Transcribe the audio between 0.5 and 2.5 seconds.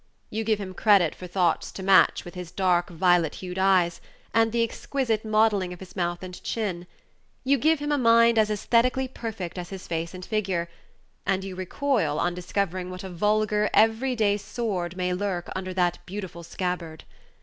him credit for thoughts to match with his